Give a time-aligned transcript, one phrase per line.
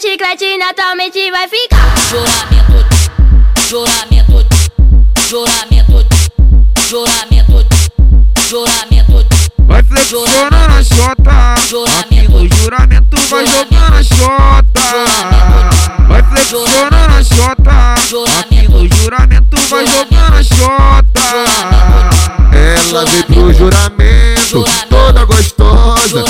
[0.00, 1.94] chiclete naturalmente vai ficar.
[2.08, 2.86] Juramento,
[3.68, 4.46] juramento,
[5.28, 6.06] juramento,
[6.88, 7.66] juramento,
[8.48, 9.26] juramento.
[9.58, 11.54] Vai flexionando a chota.
[12.00, 14.88] Aqui no juramento vai jogando a chota.
[16.08, 18.40] Vai flexionando a chota.
[18.40, 21.20] Aqui no juramento vai jogando a chota.
[22.54, 26.24] Ela veio pro juramento, toda gostosa,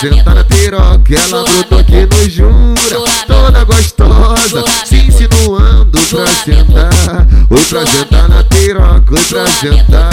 [0.00, 1.14] se insinuando pra sentar na piroca.
[1.14, 7.26] Ela brotou aqui no jura, toda gostosa, se insinuando pra sentar.
[7.50, 10.10] Oi, pra sentar na piroca, oi, pra sentar.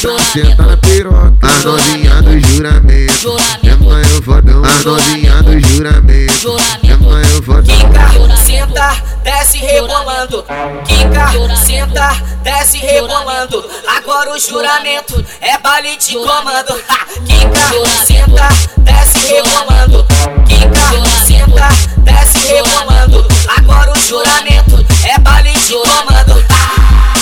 [0.00, 1.36] Pra sentar na piroca.
[1.42, 4.62] A novinha do juramento, é mãe eu fodão.
[4.64, 7.81] A novinha do juramento, é mãe eu fodão.
[8.62, 10.44] Quica, senta, desce rebolando.
[10.86, 13.68] Quica, senta, desce rebolando.
[13.96, 16.74] Agora o juramento é baile de comando.
[17.26, 18.48] Quica, senta,
[18.78, 20.06] desce rebolando.
[20.46, 23.26] Quica, senta, desce rebolando.
[23.58, 26.44] Agora o juramento é baile de comando.
[26.48, 26.72] Ha!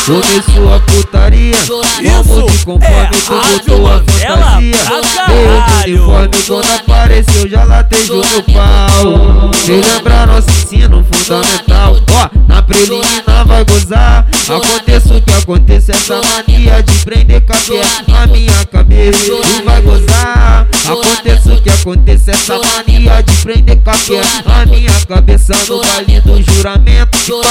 [0.05, 4.77] Começou a putaria, vamos de conforme é tu Rádio botou a Mandela fantasia.
[4.85, 6.90] pra Veio caralho.
[7.21, 9.53] De quando apareceu, já latejou no pau.
[9.55, 11.97] Sem lembrar nosso ensino fundamental.
[12.13, 14.27] Ó, na preliminar vai gozar.
[14.49, 19.25] Aconteça o que aconteça, essa mania de prender cabelo na minha cabeça.
[19.25, 20.67] Tu vai gozar.
[20.85, 25.55] Aconteça o que aconteça, essa mania de prender cabelo na minha cabeça.
[25.69, 27.45] No baile do juramento, tua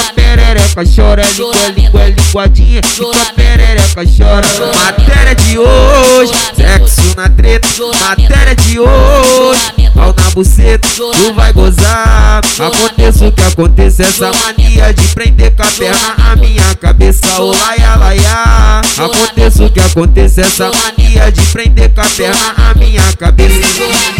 [0.50, 2.80] perereca chora, é língua, língua, linguadinha.
[2.96, 4.46] Tua perereca chora.
[4.74, 7.68] Matéria de hoje, sexo na treta.
[8.00, 9.60] Matéria de hoje,
[9.94, 10.88] pau na buceta.
[10.88, 12.40] Tu vai gozar.
[12.58, 17.40] Aconteça o que aconteça, essa mania de prender com a perna na minha cabeça.
[17.40, 18.80] Ô laia, laia.
[18.98, 24.19] Aconteça o que aconteça, essa mania de prender com a perna na minha cabeça.